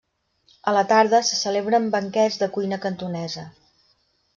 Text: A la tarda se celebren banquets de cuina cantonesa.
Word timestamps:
A 0.71 0.73
la 0.75 0.83
tarda 0.93 1.19
se 1.29 1.37
celebren 1.43 1.87
banquets 1.99 2.41
de 2.45 2.51
cuina 2.59 2.85
cantonesa. 2.87 3.49